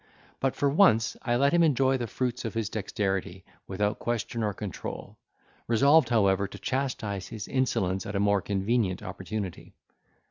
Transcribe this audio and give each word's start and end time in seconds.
But 0.39 0.55
for 0.55 0.67
once 0.67 1.15
I 1.21 1.35
let 1.35 1.53
him 1.53 1.61
enjoy 1.61 1.95
the 1.97 2.07
fruits 2.07 2.43
of 2.43 2.55
his 2.55 2.69
dexterity 2.69 3.45
without 3.67 3.99
question 3.99 4.41
or 4.41 4.51
control, 4.51 5.19
resolved 5.67 6.09
however 6.09 6.47
to 6.47 6.57
chastise 6.57 7.27
his 7.27 7.47
insolence 7.47 8.07
at 8.07 8.15
a 8.15 8.19
more 8.19 8.41
convenient 8.41 9.03
opportunity. 9.03 9.75